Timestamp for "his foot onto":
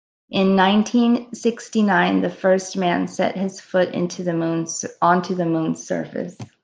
3.37-4.23